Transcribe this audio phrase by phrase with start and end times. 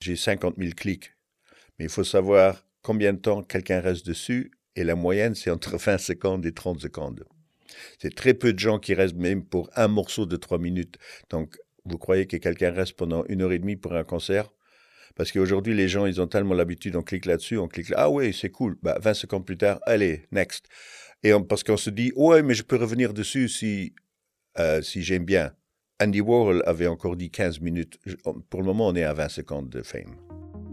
[0.00, 1.12] j'ai 50 000 clics.
[1.78, 5.76] Mais il faut savoir combien de temps quelqu'un reste dessus, et la moyenne, c'est entre
[5.78, 7.24] 20 secondes et 30 secondes.
[7.98, 10.96] C'est très peu de gens qui restent même pour un morceau de 3 minutes.
[11.30, 14.50] Donc, vous croyez que quelqu'un reste pendant une heure et demie pour un concert?
[15.16, 18.10] Parce qu'aujourd'hui, les gens, ils ont tellement l'habitude, on clique là-dessus, on clique là, ah
[18.10, 18.76] oui, c'est cool.
[18.82, 20.66] Bah, 20 secondes plus tard, allez, next.
[21.22, 23.94] Et parce qu'on se dit, ouais, mais je peux revenir dessus si,
[24.58, 25.52] euh, si j'aime bien.
[26.00, 27.98] Andy Warhol avait encore dit 15 minutes.
[28.48, 30.16] Pour le moment, on est à 20 secondes de fame.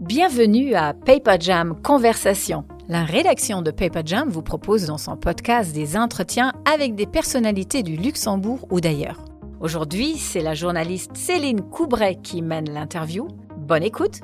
[0.00, 2.64] Bienvenue à Paper Jam Conversation.
[2.88, 7.82] La rédaction de Paper Jam vous propose dans son podcast des entretiens avec des personnalités
[7.82, 9.22] du Luxembourg ou d'ailleurs.
[9.60, 13.28] Aujourd'hui, c'est la journaliste Céline Coubret qui mène l'interview.
[13.58, 14.20] Bonne écoute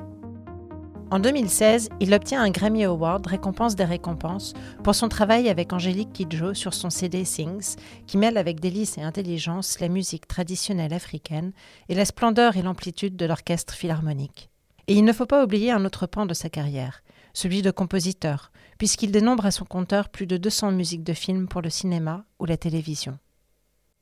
[1.11, 6.11] en 2016, il obtient un Grammy Award, récompense des récompenses, pour son travail avec Angélique
[6.13, 7.75] Kidjo sur son CD Sings,
[8.07, 11.51] qui mêle avec délice et intelligence la musique traditionnelle africaine
[11.89, 14.49] et la splendeur et l'amplitude de l'orchestre philharmonique.
[14.87, 18.51] Et il ne faut pas oublier un autre pan de sa carrière, celui de compositeur,
[18.79, 22.45] puisqu'il dénombre à son compteur plus de 200 musiques de films pour le cinéma ou
[22.45, 23.19] la télévision.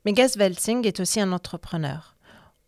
[0.06, 2.13] Mais Gas est aussi un entrepreneur.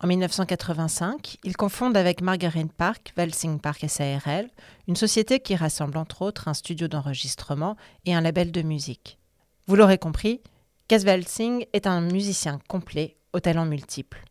[0.06, 4.52] En 1985, il confonde avec Margaret Park, Welsing Park SARL,
[4.88, 7.76] une société qui rassemble entre autres un studio d'enregistrement
[8.06, 9.18] et un label de musique.
[9.66, 10.42] Vous l'aurez compris,
[10.88, 14.24] Cas Welsing est un musicien complet, aux talents multiples.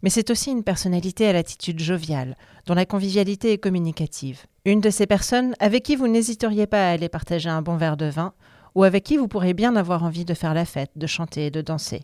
[0.00, 4.46] Mais c'est aussi une personnalité à l'attitude joviale, dont la convivialité est communicative.
[4.64, 7.96] Une de ces personnes avec qui vous n'hésiteriez pas à aller partager un bon verre
[7.96, 8.32] de vin,
[8.76, 11.50] ou avec qui vous pourrez bien avoir envie de faire la fête, de chanter et
[11.50, 12.02] de danser.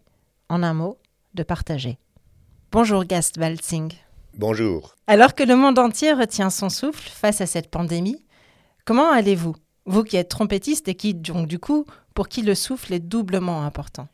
[0.48, 0.98] En un mot,
[1.34, 2.00] de partager.
[2.72, 3.92] Bonjour Gast Waltzing.
[4.38, 4.96] Bonjour.
[5.06, 8.24] Alors que le monde entier retient son souffle face à cette pandémie,
[8.86, 9.54] comment allez-vous?
[9.84, 13.66] Vous qui êtes trompettiste et qui, donc, du coup, pour qui le souffle est doublement
[13.66, 14.08] important?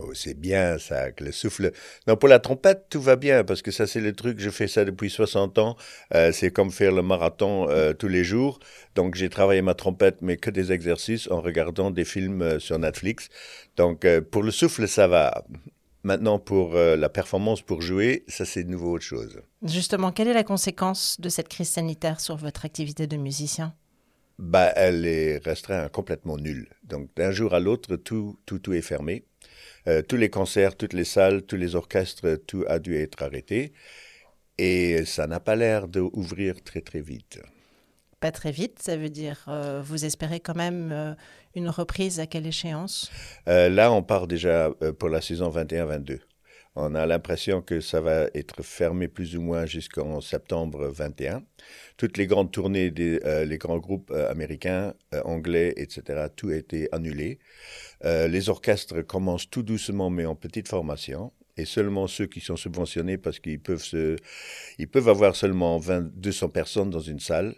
[0.00, 1.72] Oh, c'est bien ça, le souffle.
[2.06, 4.68] Non, pour la trompette, tout va bien, parce que ça, c'est le truc, je fais
[4.68, 5.74] ça depuis 60 ans.
[6.14, 8.58] Euh, c'est comme faire le marathon euh, tous les jours.
[8.96, 12.78] Donc, j'ai travaillé ma trompette, mais que des exercices en regardant des films euh, sur
[12.78, 13.30] Netflix.
[13.78, 15.42] Donc, pour le souffle, ça va.
[16.04, 19.42] Maintenant, pour euh, la performance, pour jouer, ça c'est de nouveau autre chose.
[19.62, 23.74] Justement, quelle est la conséquence de cette crise sanitaire sur votre activité de musicien?
[24.38, 26.68] Bah, Elle est restreinte complètement nulle.
[26.84, 29.24] Donc d'un jour à l'autre, tout, tout, tout est fermé.
[29.88, 33.72] Euh, tous les concerts, toutes les salles, tous les orchestres, tout a dû être arrêté.
[34.58, 37.40] Et ça n'a pas l'air d'ouvrir très très vite
[38.20, 38.80] pas très vite.
[38.80, 41.14] Ça veut dire, euh, vous espérez quand même euh,
[41.54, 43.10] une reprise à quelle échéance?
[43.48, 46.20] Euh, Là, on part déjà pour la saison 21-22.
[46.80, 51.42] On a l'impression que ça va être fermé plus ou moins jusqu'en septembre 21.
[51.96, 57.40] Toutes les grandes tournées des les grands groupes américains, anglais, etc., tout a été annulé.
[58.04, 63.18] les orchestres commencent tout doucement, mais en petite formation et seulement ceux qui sont subventionnés
[63.18, 64.16] parce qu'ils peuvent
[64.92, 67.56] peuvent avoir seulement 20, 200 personnes dans une salle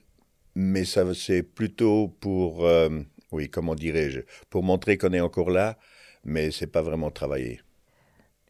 [0.55, 2.89] mais ça c'est plutôt pour, euh,
[3.33, 5.79] oui, comment dirais-je, pour montrer qu'on est encore là,
[6.25, 7.61] mais c'est pas vraiment travailler.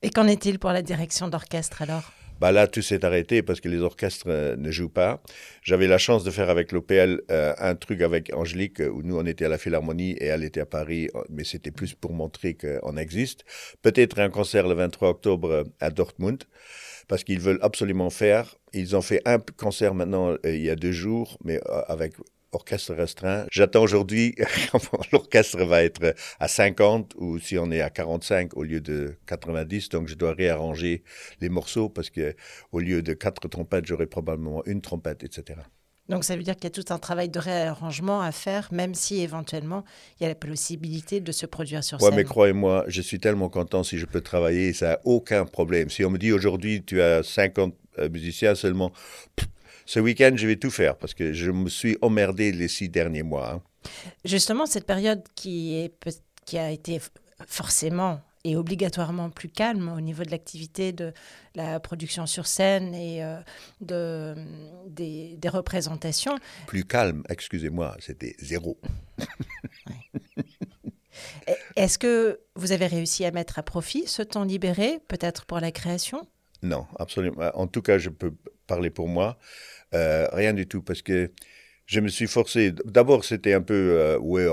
[0.03, 2.13] Et qu'en est-il pour la direction d'orchestre alors?
[2.41, 5.23] Bah là, tout s'est arrêté parce que les orchestres euh, ne jouent pas.
[5.63, 9.27] J'avais la chance de faire avec l'OPL euh, un truc avec Angélique où nous, on
[9.27, 12.97] était à la Philharmonie et elle était à Paris, mais c'était plus pour montrer qu'on
[12.97, 13.45] existe.
[13.83, 16.45] Peut-être un concert le 23 octobre à Dortmund
[17.11, 18.55] parce qu'ils veulent absolument faire.
[18.73, 22.15] Ils ont fait un concert maintenant euh, il y a deux jours, mais euh, avec
[22.53, 23.47] orchestre restreint.
[23.51, 24.37] J'attends aujourd'hui
[25.13, 29.89] l'orchestre va être à 50 ou si on est à 45 au lieu de 90.
[29.89, 31.03] Donc je dois réarranger
[31.41, 32.37] les morceaux parce que
[32.71, 35.59] au lieu de quatre trompettes, j'aurai probablement une trompette, etc.
[36.11, 38.95] Donc ça veut dire qu'il y a tout un travail de réarrangement à faire, même
[38.95, 39.85] si éventuellement
[40.19, 42.17] il y a la possibilité de se produire sur ouais, scène.
[42.17, 45.89] mais croyez-moi, je suis tellement content si je peux travailler, ça n'a aucun problème.
[45.89, 48.93] Si on me dit aujourd'hui tu as 50 euh, musiciens seulement,
[49.87, 53.23] ce week-end je vais tout faire parce que je me suis emmerdé les six derniers
[53.23, 53.53] mois.
[53.53, 53.63] Hein.
[54.25, 55.93] Justement, cette période qui, est,
[56.45, 57.01] qui a été
[57.47, 61.13] forcément et obligatoirement plus calme au niveau de l'activité de
[61.55, 63.39] la production sur scène et euh,
[63.81, 64.35] de,
[64.87, 66.37] des, représentations.
[66.67, 68.79] Plus calme, excusez-moi, c'était zéro.
[71.77, 75.73] Est-ce que vous avez réussi à mettre à profit ce temps libéré, peut-être pour la
[75.73, 76.27] création?
[76.63, 77.51] Non, absolument.
[77.55, 78.33] En tout cas, je peux
[78.67, 79.39] parler pour moi.
[79.95, 81.33] Euh, rien du tout, parce que
[81.87, 82.73] je me suis forcé.
[82.85, 84.47] D'abord, c'était un peu, euh, ouais,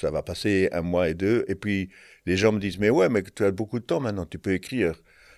[0.00, 1.44] ça va passer un mois et deux.
[1.48, 1.90] Et puis,
[2.28, 4.52] les gens me disent, mais ouais, mais tu as beaucoup de temps maintenant, tu peux
[4.52, 4.94] écrire.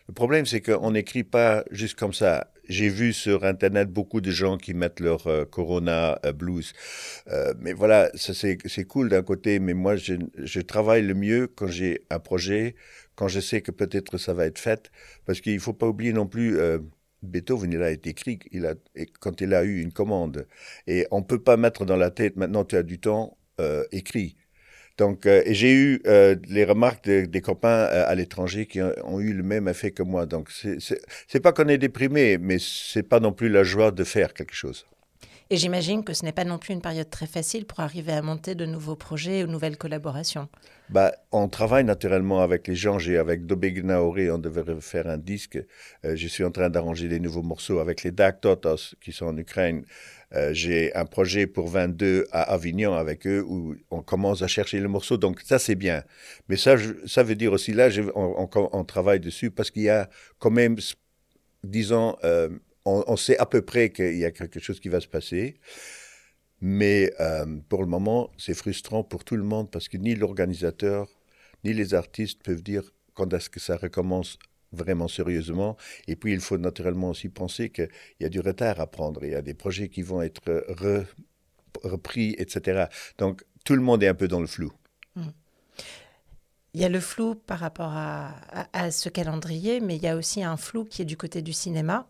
[0.08, 2.52] Le problème, c'est qu'on n'écrit pas juste comme ça.
[2.68, 6.72] J'ai vu sur Internet beaucoup de gens qui mettent leur euh, Corona euh, blues.
[7.28, 11.68] Euh, mais voilà, ça c'est cool d'un côté, mais moi, je, travaille le mieux quand
[11.68, 12.74] j'ai un projet,
[13.14, 14.90] quand je sais que peut-être ça va être fait.
[15.26, 16.58] Parce qu'il ne faut pas oublier non plus,
[17.22, 18.74] Beethoven, il a été écrit il a,
[19.20, 20.48] quand il a eu une commande.
[20.88, 23.38] Et on ne peut pas mettre dans la tête, maintenant tu as du temps,
[23.92, 24.36] écrit.
[25.00, 29.42] Donc, euh, j'ai eu euh, les remarques des copains à l'étranger qui ont, eu le
[29.42, 30.26] même effet que moi.
[30.26, 30.50] Donc,
[31.26, 34.54] c'est pas qu'on est déprimé, mais c'est pas non plus la joie de faire quelque
[34.54, 34.84] chose.
[35.52, 38.22] Et j'imagine que ce n'est pas non plus une période très facile pour arriver à
[38.22, 40.48] monter de nouveaux projets ou nouvelles collaborations.
[40.90, 43.00] Bah, on travaille naturellement avec les gens.
[43.00, 43.74] J'ai avec Dobé
[44.30, 45.58] on devrait faire un disque.
[46.04, 49.26] Euh, je suis en train d'arranger des nouveaux morceaux avec les Dark Totos qui sont
[49.26, 49.84] en Ukraine.
[50.36, 54.78] Euh, j'ai un projet pour 22 à Avignon avec eux où on commence à chercher
[54.78, 55.16] les morceaux.
[55.16, 56.04] Donc ça, c'est bien.
[56.48, 56.76] Mais ça,
[57.06, 60.08] ça veut dire aussi là, on, on, travaille dessus parce qu'il y a
[60.38, 60.76] quand même,
[61.64, 62.50] disons, euh,
[62.84, 65.56] on, sait à peu près qu'il y a quelque chose qui va se passer.
[66.60, 71.08] Mais euh, pour le moment, c'est frustrant pour tout le monde parce que ni l'organisateur,
[71.64, 72.82] ni les artistes peuvent dire
[73.14, 74.38] quand est-ce que ça recommence
[74.72, 75.76] vraiment sérieusement.
[76.06, 77.88] Et puis, il faut naturellement aussi penser qu'il
[78.20, 79.24] y a du retard à prendre.
[79.24, 80.64] Il y a des projets qui vont être
[81.82, 82.86] repris, etc.
[83.18, 84.72] Donc, tout le monde est un peu dans le flou.
[85.16, 85.22] Mmh.
[86.74, 88.32] Il y a le flou par rapport à,
[88.72, 91.52] à, ce calendrier, mais il y a aussi un flou qui est du côté du
[91.52, 92.08] cinéma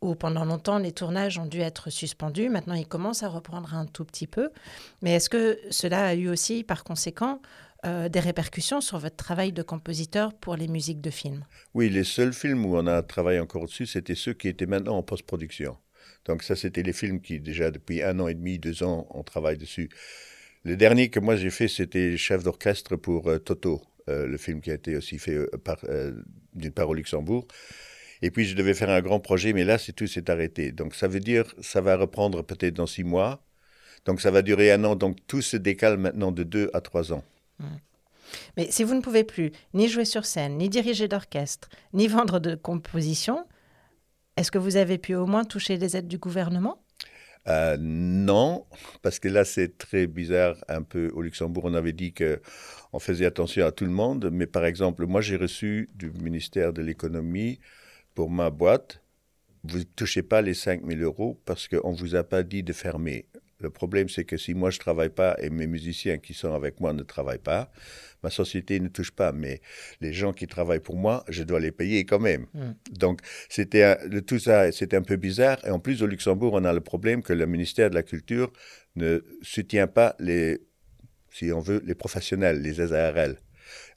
[0.00, 2.48] où pendant longtemps les tournages ont dû être suspendus.
[2.48, 4.50] Maintenant, ils commencent à reprendre un tout petit peu.
[5.02, 7.40] Mais est-ce que cela a eu aussi, par conséquent,
[7.86, 11.44] euh, des répercussions sur votre travail de compositeur pour les musiques de films?
[11.74, 14.96] Oui, les seuls films où on a travaillé encore dessus, c'était ceux qui étaient maintenant
[14.96, 15.76] en post-production.
[16.26, 19.22] Donc ça, c'était les films qui, déjà depuis un an et demi, deux ans, on
[19.22, 19.88] travaille dessus.
[20.64, 24.60] Le dernier que moi j'ai fait, c'était chef d'orchestre pour euh, Toto, euh, le film
[24.60, 25.38] qui a été aussi fait
[26.54, 27.46] d'une part au Luxembourg.
[28.22, 30.72] Et puis, je devais faire un grand projet, mais là, c'est tout s'est arrêté.
[30.72, 33.42] Donc, ça veut dire, ça va reprendre peut-être dans six mois.
[34.04, 34.96] Donc, ça va durer un an.
[34.96, 37.24] Donc, tout se décale maintenant de deux à trois ans.
[38.56, 42.38] Mais si vous ne pouvez plus ni jouer sur scène, ni diriger d'orchestre, ni vendre
[42.38, 43.46] de composition,
[44.36, 46.82] est-ce que vous avez pu au moins toucher les aides du gouvernement?
[47.48, 48.66] Euh, non,
[49.02, 51.10] parce que là c'est très bizarre un peu.
[51.14, 52.40] Au Luxembourg, on avait dit que
[52.92, 56.72] on faisait attention à tout le monde, mais par exemple, moi j'ai reçu du ministère
[56.72, 57.58] de l'économie
[58.20, 59.02] pour ma boîte,
[59.64, 62.62] vous ne touchez pas les 5 000 euros parce qu'on ne vous a pas dit
[62.62, 63.24] de fermer.
[63.60, 66.52] Le problème, c'est que si moi je ne travaille pas et mes musiciens qui sont
[66.52, 67.72] avec moi ne travaillent pas,
[68.22, 69.32] ma société ne touche pas.
[69.32, 69.62] Mais
[70.02, 72.44] les gens qui travaillent pour moi, je dois les payer quand même.
[72.52, 72.72] Hmm.
[72.90, 73.96] Donc, c'était
[74.26, 75.56] tout ça, c'était un peu bizarre.
[75.64, 78.52] Et en plus, au Luxembourg, on a le problème que le ministère de la Culture
[78.96, 80.58] ne soutient pas les,
[81.30, 83.38] si on veut, les professionnels, les SARL.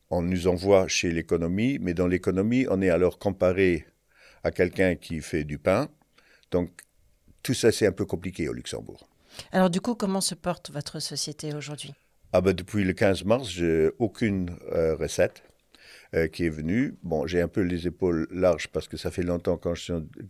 [0.10, 3.86] On nous envoie chez l'économie, mais dans l'économie, on est alors comparé
[4.44, 5.90] à quelqu'un qui fait du pain.
[6.52, 6.70] Donc,
[7.42, 9.08] tout ça, c'est un peu compliqué au Luxembourg.
[9.52, 11.94] Alors, du coup, comment se porte votre société aujourd'hui?
[12.32, 15.44] Ah ben, Depuis le 15 mars, j'ai aucune euh, recette
[16.16, 16.96] euh, qui est venue.
[17.04, 19.74] Bon, j'ai un peu les épaules larges parce que ça fait longtemps que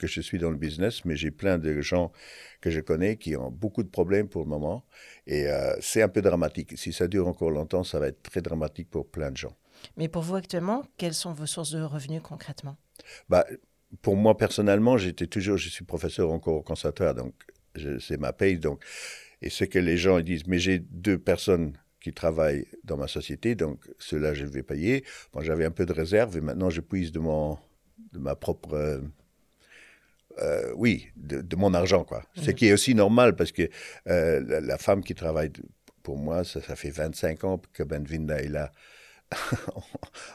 [0.08, 2.12] je suis dans le business, mais j'ai plein de gens
[2.62, 4.86] que je connais qui ont beaucoup de problèmes pour le moment.
[5.28, 6.78] Et euh, c'est un peu dramatique.
[6.78, 9.56] Si ça dure encore longtemps, ça va être très dramatique pour plein de gens.
[9.98, 12.78] Mais pour vous actuellement, quelles sont vos sources de revenus concrètement?
[13.28, 13.46] Bah,
[14.02, 17.34] pour moi personnellement, j'étais toujours, je suis professeur encore au conservatoire, donc
[18.00, 18.58] c'est ma paye.
[18.58, 18.84] Donc,
[19.42, 23.56] et ce que les gens disent, mais j'ai deux personnes qui travaillent dans ma société,
[23.56, 25.06] donc ceux-là, je vais payer.
[25.34, 27.58] Moi, j'avais un peu de réserve et maintenant, je puise de, mon,
[28.12, 28.74] de ma propre.
[28.74, 29.02] Euh,
[30.40, 32.24] euh, oui, de, mon argent, quoi.
[32.36, 32.54] Ce mmh.
[32.56, 33.70] qui est aussi normal parce que
[34.08, 35.52] euh, la, femme qui travaille
[36.02, 38.72] pour moi, ça, ça fait 25 ans que Benvinda est là.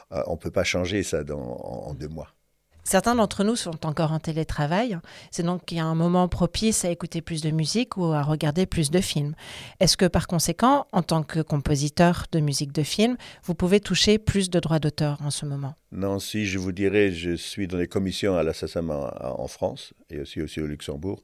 [0.09, 2.33] on ne peut pas changer ça dans, en deux mois.
[2.83, 4.97] Certains d'entre nous sont encore en télétravail.
[5.31, 8.23] C'est donc qu'il y a un moment propice à écouter plus de musique ou à
[8.23, 9.35] regarder plus de films.
[9.79, 14.17] Est-ce que par conséquent, en tant que compositeur de musique de film, vous pouvez toucher
[14.17, 15.75] plus de droits d'auteur en ce moment?
[15.91, 20.19] Non, si je vous dirais, je suis dans les commissions à l'assassinat en France et
[20.19, 21.21] aussi, au Luxembourg.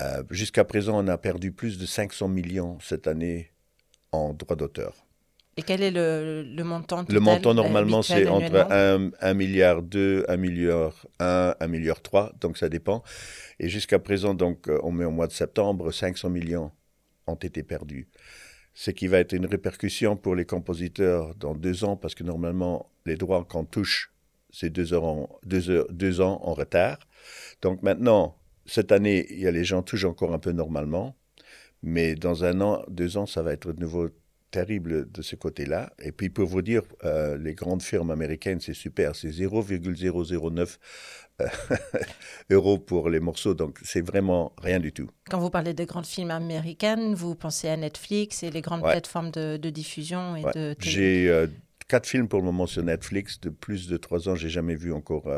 [0.00, 3.50] Euh, jusqu'à présent, on a perdu plus de 500 millions cette année
[4.12, 4.94] en droits d'auteur.
[5.60, 8.72] Et quel est le, le montant Le montant, normalement, c'est entre
[9.20, 13.02] 1, milliard 2, 1 milliard 1, 1 milliard 3, donc ça dépend.
[13.58, 16.70] Et jusqu'à présent, donc, euh, on met au mois de septembre, 500 millions
[17.26, 18.08] ont été perdus.
[18.72, 22.90] Ce qui va être une répercussion pour les compositeurs dans deux ans, parce que normalement,
[23.04, 24.14] les droits qu'on touche,
[24.48, 24.88] c'est deux,
[25.44, 27.00] deux, deux ans en retard.
[27.60, 31.18] Donc maintenant, cette année, il y a les gens touchent encore un peu normalement,
[31.82, 34.08] mais dans un an, deux ans, ça va être de nouveau
[34.50, 35.92] terrible de ce côté-là.
[36.00, 40.78] Et puis pour vous dire, euh, les grandes firmes américaines, c'est super, c'est 0,009
[41.40, 41.46] euh,
[42.50, 45.08] euros pour les morceaux, donc c'est vraiment rien du tout.
[45.28, 49.30] Quand vous parlez des grandes firmes américaines, vous pensez à Netflix et les grandes plateformes
[49.30, 51.46] de, diffusion et de J'ai euh,
[51.88, 54.92] quatre films pour le moment sur Netflix, de plus de trois ans, j'ai jamais vu
[54.92, 55.30] encore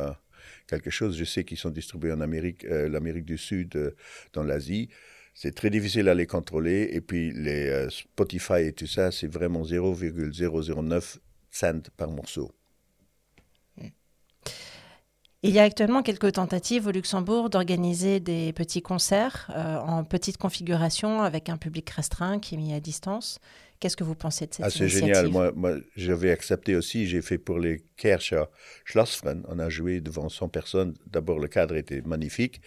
[0.66, 1.16] quelque chose.
[1.16, 3.94] Je sais qu'ils sont distribués en Amérique, l'Amérique du Sud,
[4.32, 4.88] dans l'Asie.
[5.34, 6.90] C'est très difficile à les contrôler.
[6.92, 11.18] Et puis les euh, Spotify et tout ça, c'est vraiment 0,009
[11.50, 12.52] cents par morceau.
[15.44, 20.36] Il y a actuellement quelques tentatives au Luxembourg d'organiser des petits concerts euh, en petite
[20.36, 23.40] configuration avec un public restreint qui est mis à distance.
[23.80, 25.26] Qu'est-ce que vous pensez de cette Ah, c'est génial.
[25.26, 27.08] Moi, moi j'avais accepté aussi.
[27.08, 28.44] J'ai fait pour les Kerscher
[28.84, 29.42] Schlossfren.
[29.48, 30.94] On a joué devant 100 personnes.
[31.08, 32.60] D'abord, le cadre était magnifique.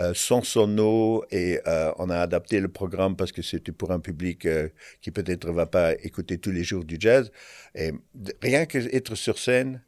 [0.00, 4.00] Euh, sans sono et euh, on a adapté le programme parce que c'était pour un
[4.00, 4.68] public euh,
[5.00, 7.30] qui peut-être va pas écouter tous les jours du jazz.
[7.76, 7.92] Et
[8.42, 9.82] rien que être sur scène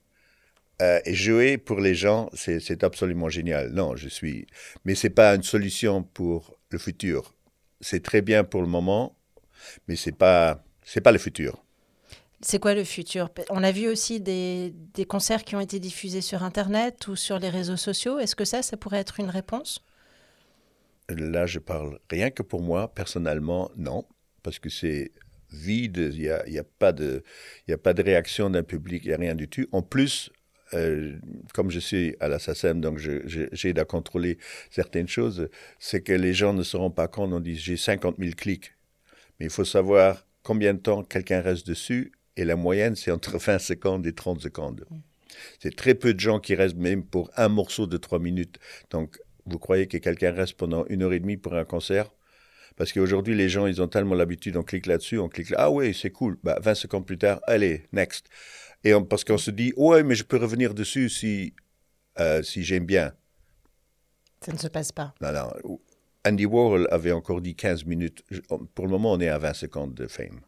[0.78, 3.72] et jouer pour les gens, c'est c'est absolument génial.
[3.72, 4.46] Non, je suis,
[4.84, 7.34] mais c'est pas une solution pour le futur.
[7.80, 9.16] C'est très bien pour le moment,
[9.88, 11.64] mais c'est pas c'est pas le futur.
[12.42, 13.30] C'est quoi le futur?
[13.48, 17.38] On a vu aussi des, des concerts qui ont été diffusés sur Internet ou sur
[17.38, 18.18] les réseaux sociaux.
[18.18, 19.82] Est-ce que ça, ça pourrait être une réponse?
[21.08, 24.04] Là, je parle rien que pour moi, personnellement, non,
[24.42, 25.12] parce que c'est
[25.52, 27.22] vide, il n'y a, y a, pas de-
[27.68, 29.66] y a pas de réaction d'un public, il n'y a rien du tout.
[29.70, 30.30] En plus,
[30.74, 31.16] euh,
[31.54, 34.38] comme je suis à la SACEM, donc j'aide à contrôler
[34.70, 35.48] certaines choses,
[35.78, 38.72] c'est que les gens ne se rendent pas compte, on dit j'ai 50 000 clics,
[39.38, 43.38] mais il faut savoir combien de temps quelqu'un reste dessus, et la moyenne, c'est entre
[43.38, 44.84] 20 secondes et 30 secondes.
[45.60, 48.58] C'est très peu de gens qui restent même pour un morceau de 3 minutes.
[48.90, 52.10] Donc, vous croyez que quelqu'un reste pendant une heure et demie pour un concert?
[52.76, 55.70] Parce qu'aujourd'hui, les gens, ils ont tellement l'habitude, on clique là-dessus, on clique là, ah
[55.70, 56.36] oui, c'est cool.
[56.42, 58.26] Bah, 20 secondes plus tard, allez, next.
[58.84, 61.54] Et on- parce qu'on se dit, ouais, mais je peux revenir dessus si,
[62.18, 63.12] euh, si j'aime bien.
[64.44, 65.14] Ça ne se passe pas.
[65.22, 65.78] Non, non.
[66.26, 68.22] Andy Warhol avait encore dit 15 minutes.
[68.74, 70.40] Pour le moment, on est à 20 secondes de fame.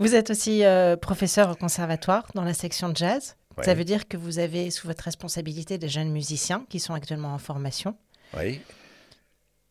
[0.00, 3.36] Vous êtes aussi euh, professeur au conservatoire dans la section de jazz.
[3.62, 7.34] Ça veut dire que vous avez sous votre responsabilité des jeunes musiciens qui sont actuellement
[7.34, 7.96] en formation.
[8.36, 8.60] Oui.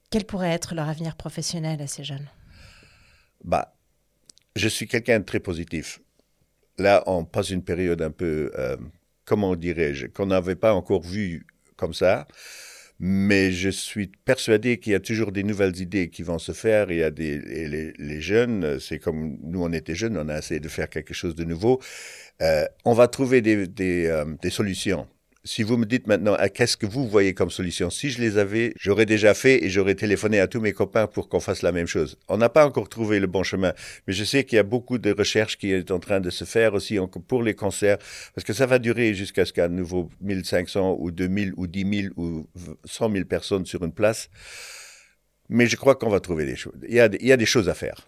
[0.09, 2.27] Quel pourrait être leur avenir professionnel à ces jeunes?
[3.43, 3.75] Bah,
[4.55, 5.99] je suis quelqu'un de très positif.
[6.77, 8.77] Là, on passe une période un peu, euh,
[9.25, 12.27] comment dirais-je, qu'on n'avait pas encore vu comme ça.
[13.00, 16.91] Mais je suis persuadé qu'il y a toujours des nouvelles idées qui vont se faire.
[16.91, 20.29] Il y a des, et les, les jeunes, c'est comme nous, on était jeunes, on
[20.29, 21.81] a essayé de faire quelque chose de nouveau.
[22.41, 25.07] Euh, on va trouver des, des, euh, des solutions.
[25.45, 27.89] Si vous me dites maintenant, ah, qu'est-ce que vous voyez comme solution?
[27.89, 31.27] Si je les avais, j'aurais déjà fait et j'aurais téléphoné à tous mes copains pour
[31.27, 32.17] qu'on fasse la même chose.
[32.29, 33.73] On n'a pas encore trouvé le bon chemin,
[34.07, 36.45] mais je sais qu'il y a beaucoup de recherches qui est en train de se
[36.45, 36.97] faire aussi
[37.27, 37.97] pour les concerts,
[38.33, 42.13] parce que ça va durer jusqu'à ce qu'à nouveau 1500 ou 2000 ou 10 000
[42.15, 42.47] ou
[42.85, 44.29] 100 000 personnes sur une place.
[45.50, 46.79] Mais je crois qu'on va trouver des choses.
[46.88, 48.07] Il y a des choses à faire.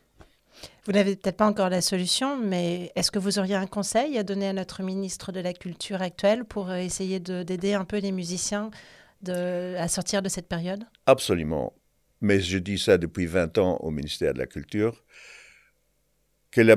[0.85, 4.23] Vous n'avez peut-être pas encore la solution, mais est-ce que vous auriez un conseil à
[4.23, 7.97] donner à notre ministre de la Culture actuelle pour euh, essayer de- d'aider un peu
[7.97, 8.69] les musiciens
[9.27, 10.83] à sortir de cette période?
[11.07, 11.73] Absolument.
[12.21, 15.03] Mais je dis ça depuis 20 ans au ministère de la Culture,
[16.51, 16.75] que le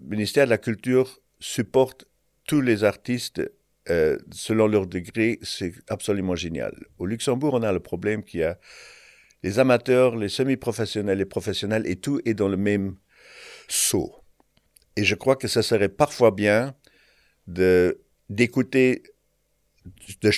[0.00, 2.04] ministère de la Culture supporte
[2.46, 3.42] tous les artistes
[3.90, 6.72] euh, selon leur degré, c'est absolument génial.
[6.98, 8.58] Au Luxembourg, on a le problème qu'il y a
[9.42, 12.96] les amateurs, les semi-professionnels, les professionnels, et tout est dans le même
[13.68, 14.14] seau.
[14.96, 16.74] Et je crois que ça serait parfois bien
[17.46, 19.02] de d'écouter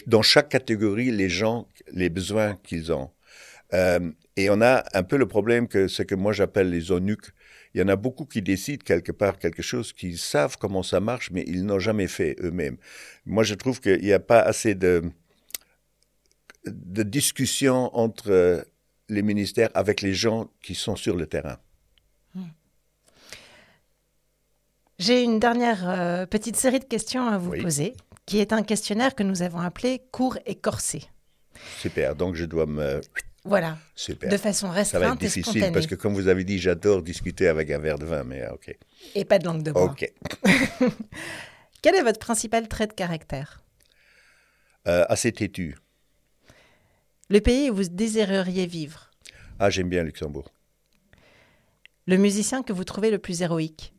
[0.06, 3.10] dans chaque catégorie les gens, les besoins qu'ils ont.
[3.72, 7.30] Euh, et on a un peu le problème que ce que moi j'appelle les eunuques.
[7.74, 11.00] Il y en a beaucoup qui décident quelque part quelque chose, qui savent comment ça
[11.00, 12.76] marche, mais ils n'ont jamais fait eux-mêmes.
[13.26, 15.02] Moi, je trouve qu'il n'y a pas assez de,
[16.66, 18.62] de discussion entre euh,
[19.08, 21.58] les ministères avec les gens qui sont sur le terrain.
[25.00, 27.62] J'ai une dernière euh, petite série de questions à vous Oui.
[27.62, 27.94] poser,
[28.26, 31.04] qui est un questionnaire que nous avons appelé court et corsé.
[31.78, 32.14] Super.
[32.14, 33.00] Donc, je dois me.
[33.46, 34.28] Voilà, Super.
[34.28, 37.00] de façon Ça va être restreinte et difficile parce que, comme vous avez dit, j'adore
[37.00, 38.76] discuter avec un verre de vin, mais ah, OK.
[39.14, 39.84] Et pas de langue de bois.
[39.84, 40.12] OK.
[41.82, 43.62] Quel est votre principal trait de caractère?
[44.86, 45.78] Euh, assez têtu.
[47.30, 49.10] Le pays où vous désireriez vivre?
[49.58, 50.52] Ah, j'aime bien Luxembourg.
[52.06, 53.94] Le musicien que vous trouvez le plus héroïque?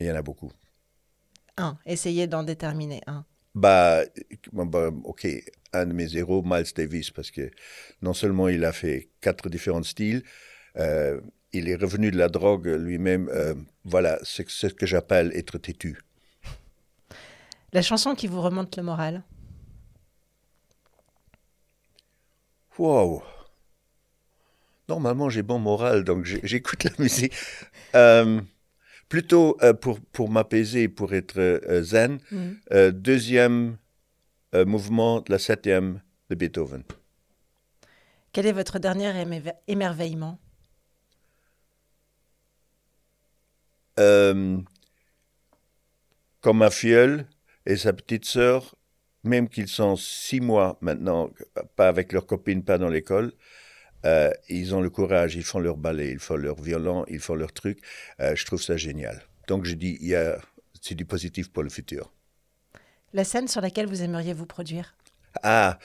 [0.00, 0.50] Il y en a beaucoup.
[1.56, 1.78] Un.
[1.84, 3.24] Essayez d'en déterminer un.
[3.54, 4.02] Bah,
[4.52, 5.26] bah, ok,
[5.72, 7.50] un de mes héros, Miles Davis, parce que
[8.00, 10.22] non seulement il a fait quatre différents styles,
[10.76, 11.20] euh,
[11.52, 13.28] il est revenu de la drogue lui-même.
[13.28, 13.54] euh,
[13.84, 15.98] voilà, c'est ce que j'appelle être têtu.
[17.72, 19.22] La chanson qui vous remonte le moral
[22.78, 23.22] Wow.
[24.88, 27.34] Normalement, j'ai bon moral, donc j'écoute la musique.
[27.94, 28.40] Euh,
[29.10, 32.18] plutôt euh, pour, pour m'apaiser, pour être euh, zen.
[32.30, 32.56] Mhm.
[32.72, 33.76] Euh, deuxième
[34.52, 36.82] mouvement de la septième de Beethoven.
[38.32, 40.40] Quel est votre dernier émerve- émerveillement?
[46.40, 47.26] Comme ma filleule
[47.66, 48.74] et sa petite sœur,
[49.22, 51.30] même qu'ils sont six mois maintenant,
[51.76, 53.32] pas avec leurs copines, pas dans l'école,
[54.06, 57.34] euh, ils ont le courage, ils font leur ballet, ils font leur violon, ils font
[57.34, 57.78] leur truc.
[58.20, 59.22] Euh, je trouve ça génial.
[59.48, 60.38] Donc je dis, il y a,
[60.80, 62.12] c'est du positif pour le futur.
[63.12, 64.96] La scène sur laquelle vous aimeriez vous produire?
[65.42, 65.78] Ah,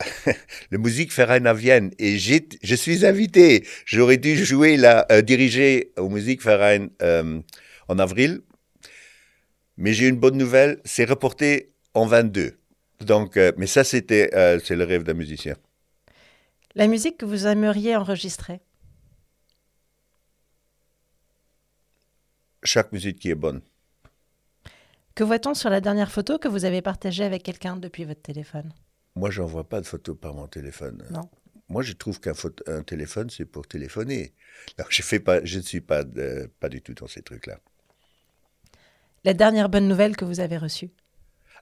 [0.70, 1.92] le Musikverein à Vienne.
[1.98, 3.66] Et je suis invité.
[3.86, 7.40] J'aurais dû jouer là, euh, diriger au Musikverein euh,
[7.88, 8.40] en avril.
[9.76, 12.58] Mais j'ai une bonne nouvelle, c'est reporté en 22.
[13.00, 14.30] Donc, mais ça, c'était,
[14.64, 15.56] c'est le rêve d'un musicien.
[16.74, 18.60] La musique que vous aimeriez enregistrer
[22.62, 23.60] Chaque musique qui est bonne.
[25.14, 28.72] Que voit-on sur la dernière photo que vous avez partagée avec quelqu'un depuis votre téléphone?
[29.14, 31.04] Moi, j'envoie pas de photos par mon téléphone.
[31.10, 31.28] Non.
[31.68, 34.34] Moi, je trouve qu'un photo- un téléphone, c'est pour téléphoner.
[34.76, 37.60] Alors, je fais pas, je ne suis pas, de- pas du tout dans ces trucs-là.
[39.24, 40.90] La dernière bonne nouvelle que vous avez reçue?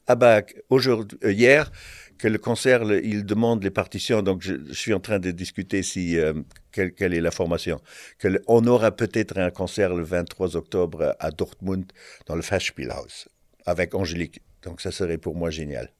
[0.06, 1.70] Ah bah, aujourd'hui, euh, hier,
[2.18, 5.30] que le concert, le- il demande les partitions, donc je, je suis en train de
[5.30, 6.34] discuter si, euh,
[6.72, 7.80] quelle, quelle est la formation.
[8.18, 11.86] Que le- on aura peut-être un concert le 23 octobre à Dortmund,
[12.26, 13.28] dans le Festspielhaus,
[13.66, 14.40] avec Angélique.
[14.62, 15.92] Donc ça serait pour moi génial.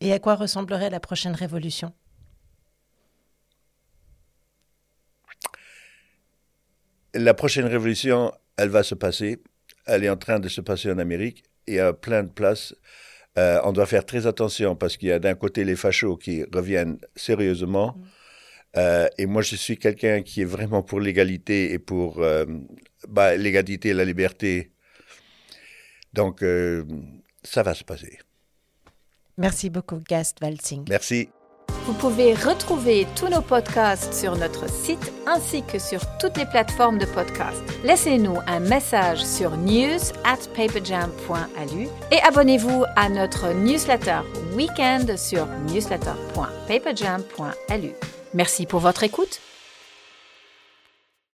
[0.00, 1.92] Et à quoi ressemblerait la prochaine révolution?
[7.14, 9.38] La prochaine révolution, elle va se passer.
[9.86, 12.74] Elle est en train de se passer en Amérique et à plein de places.
[13.38, 16.44] Euh, on doit faire très attention parce qu'il y a d'un côté les fachos qui
[16.52, 18.00] reviennent sérieusement.
[18.76, 22.46] Euh, et moi, je suis quelqu'un qui est vraiment pour l'égalité et pour euh,
[23.08, 24.72] bah, l'égalité et la liberté.
[26.12, 26.42] Donc,
[27.42, 28.18] ça va se passer.
[29.36, 30.86] Merci beaucoup, Gast Waltzing.
[30.88, 31.28] Merci.
[31.86, 36.98] Vous pouvez retrouver tous nos podcasts sur notre site ainsi que sur toutes les plateformes
[36.98, 37.62] de podcast.
[37.84, 44.18] Laissez-nous un message sur news at paperjam.alu et abonnez-vous à notre newsletter
[44.54, 47.92] weekend sur newsletter.paperjam.alu.
[48.34, 49.40] Merci pour votre écoute